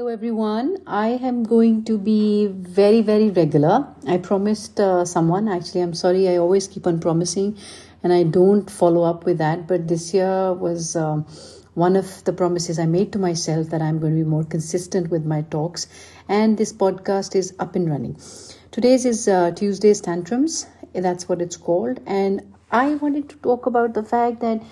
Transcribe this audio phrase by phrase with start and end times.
[0.00, 0.78] Hello, everyone.
[0.86, 3.86] I am going to be very, very regular.
[4.08, 7.58] I promised uh, someone, actually, I'm sorry, I always keep on promising
[8.02, 9.66] and I don't follow up with that.
[9.66, 11.26] But this year was um,
[11.74, 15.10] one of the promises I made to myself that I'm going to be more consistent
[15.10, 15.86] with my talks.
[16.30, 18.18] And this podcast is up and running.
[18.70, 22.00] Today's is uh, Tuesday's Tantrums, that's what it's called.
[22.06, 24.62] And I wanted to talk about the fact that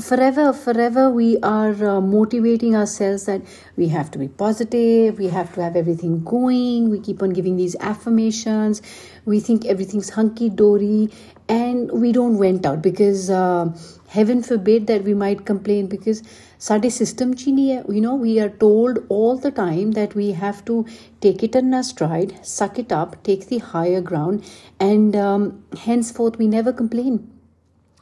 [0.00, 3.42] forever forever we are uh, motivating ourselves that
[3.76, 7.56] we have to be positive we have to have everything going we keep on giving
[7.56, 8.80] these affirmations
[9.26, 11.10] we think everything's hunky dory
[11.46, 13.70] and we don't vent out because uh,
[14.08, 16.22] heaven forbid that we might complain because
[16.56, 20.86] sade system chini you know we are told all the time that we have to
[21.20, 24.42] take it in our stride suck it up take the higher ground
[24.80, 27.41] and um, henceforth we never complain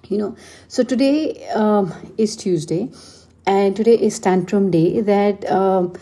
[0.09, 0.36] you know
[0.68, 2.88] so today um, is tuesday
[3.46, 5.92] and today is tantrum day that um,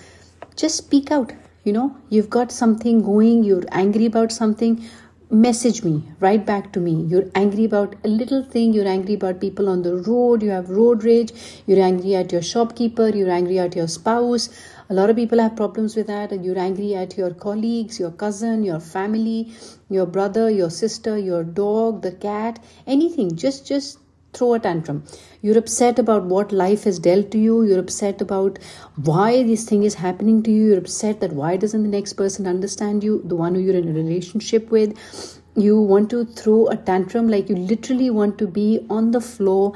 [0.57, 1.33] just speak out.
[1.65, 4.89] You know you've got something going you're angry about something
[5.31, 7.03] message me write back to me.
[7.03, 10.71] You're angry about a little thing you're angry about people on the road you have
[10.71, 11.33] road rage
[11.67, 14.49] you're angry at your shopkeeper you're angry at your spouse
[14.91, 18.11] a lot of people have problems with that and you're angry at your colleagues your
[18.11, 19.53] cousin your family
[19.89, 23.35] your brother your sister your dog the cat anything.
[23.37, 23.99] Just just
[24.35, 25.03] throw a tantrum.
[25.41, 27.63] You're upset about what life has dealt to you.
[27.63, 28.59] You're upset about
[28.97, 30.67] why this thing is happening to you.
[30.67, 33.89] You're upset that why doesn't the next person understand you the one who you're in
[33.89, 35.41] a relationship with?
[35.57, 39.73] You want to throw a tantrum like you literally want to be on the floor.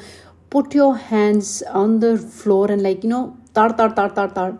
[0.51, 4.59] Put your hands on the floor and like you know tar tar tar tar tar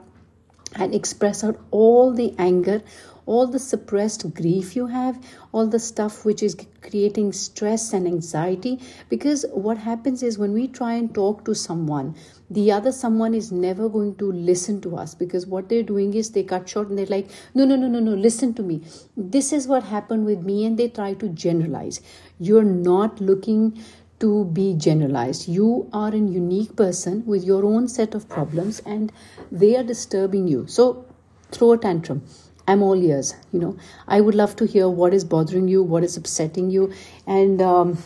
[0.77, 2.83] and express out all the anger
[3.27, 5.19] all the suppressed grief you have
[5.53, 8.81] all the stuff which is creating stress and anxiety.
[9.09, 12.15] Because what happens is when we try and talk to someone
[12.51, 15.15] the other someone is never going to listen to us.
[15.15, 18.01] Because what they're doing is they cut short and they're like no no no no
[18.01, 18.83] no listen to me.
[19.17, 22.01] This is what happened with me and they try to generalize.
[22.39, 23.83] You're not looking
[24.23, 25.49] to be generalized.
[25.49, 29.13] You are a unique person with your own set of problems and
[29.51, 30.67] they are disturbing you.
[30.69, 31.05] So
[31.51, 32.23] throw a tantrum.
[32.69, 33.35] I'm all ears.
[33.53, 36.93] You know, I would love to hear what is bothering you, what is upsetting you,
[37.27, 37.99] and um,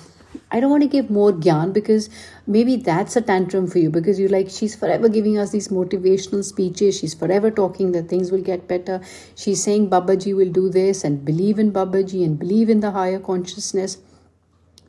[0.50, 2.08] I don't want to give more gyan because
[2.46, 6.42] maybe that's a tantrum for you because you're like, she's forever giving us these motivational
[6.42, 6.98] speeches.
[6.98, 9.00] She's forever talking that things will get better.
[9.34, 13.18] She's saying Babaji will do this and believe in Babaji and believe in the higher
[13.18, 13.98] consciousness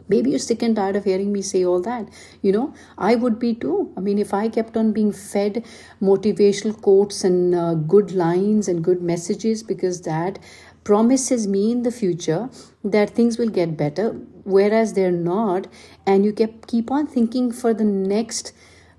[0.08, 2.08] maybe you're sick and tired of hearing me say all that
[2.42, 2.74] you know?
[2.98, 3.92] I would be too.
[3.98, 5.64] I mean if i kept on being fed
[6.02, 10.40] motivational quotes and uh, good lines and good messages because that
[10.84, 12.50] promises me in the future
[12.84, 14.12] that things will get better
[14.44, 15.68] whereas they're not
[16.06, 18.54] and you kept keep on thinking for the next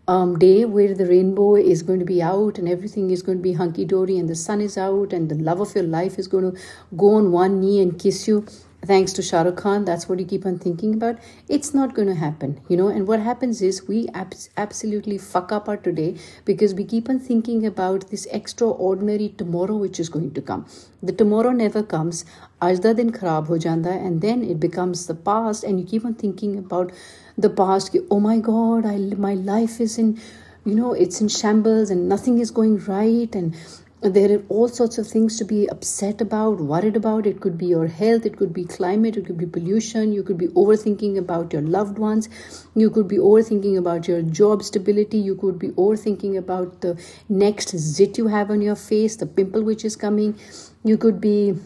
[0.06, 3.42] um, day where the rainbow is going to be out and everything is going to
[3.42, 6.28] be hunky dory and the sun is out and the love of your life is
[6.28, 6.60] going to
[6.96, 8.46] go on one knee and kiss you
[8.84, 11.18] thanks to Shah Rukh Khan, that's what you keep on thinking about.
[11.48, 12.88] It's not going to happen, you know.
[12.88, 17.18] And what happens is we abs- absolutely fuck up our today because we keep on
[17.18, 20.66] thinking about this extraordinary tomorrow which is going to come.
[21.02, 22.24] The tomorrow never comes.
[22.62, 26.14] Ajda din kharab ho janda, and then it becomes the past, and you keep on
[26.14, 26.92] thinking about
[27.36, 27.96] the past.
[28.10, 28.96] Oh my God, I
[29.28, 30.20] my life is in
[30.64, 33.54] you know it's in shambles and nothing is going right and
[34.00, 37.26] there are all sorts of things to be upset about worried about.
[37.26, 40.12] It could be your health it could be climate it could be pollution.
[40.12, 42.28] You could be overthinking about your loved ones.
[42.76, 45.18] You could be overthinking about your job stability.
[45.18, 46.96] You could be overthinking about the
[47.28, 50.38] next zit you have on your face the pimple which is coming.
[50.84, 51.58] You could be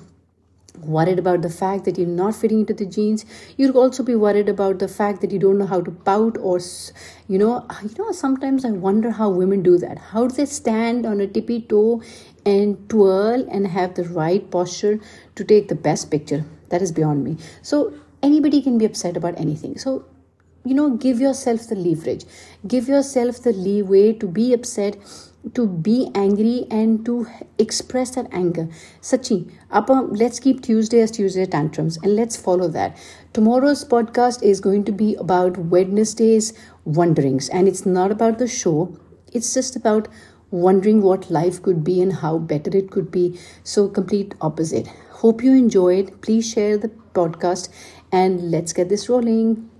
[0.78, 3.24] worried about the fact that you're not fitting into the jeans.
[3.56, 6.60] You'll also be worried about the fact that you don't know how to pout or
[7.28, 9.98] you know uh, you know sometimes i wonder how women do that.
[9.98, 12.02] How do they stand on a tippy toe
[12.44, 14.98] and twirl and have the right posture
[15.36, 16.44] to take the best picture?
[16.70, 17.36] That is beyond me.
[17.62, 19.78] So anybody can be upset about anything.
[19.78, 20.04] So
[20.64, 22.24] you know give yourself the leverage
[22.66, 24.96] give yourself the leeway to be upset
[25.54, 27.26] to be angry and to
[27.58, 28.68] express that anger.
[29.00, 32.96] Sachi, Appa, let's keep Tuesday as Tuesday tantrums and let's follow that.
[33.32, 36.52] Tomorrow's podcast is going to be about Wednesday's
[36.84, 38.96] wonderings, and it's not about the show,
[39.32, 40.08] it's just about
[40.50, 43.38] wondering what life could be and how better it could be.
[43.64, 44.86] So, complete opposite.
[45.22, 46.20] Hope you enjoyed.
[46.20, 47.68] Please share the podcast
[48.12, 49.71] and let's get this rolling.